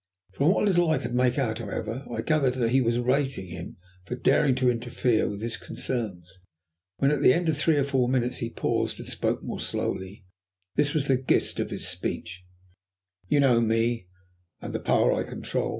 [0.33, 3.77] From what little I could make out, however, I gathered that he was rating him
[4.05, 6.39] for daring to interfere with his concerns.
[6.97, 10.25] When, at the end of three or four minutes, he paused and spoke more slowly,
[10.73, 12.43] this was the gist of his speech
[13.27, 14.07] "You know me
[14.59, 15.69] and the power I control.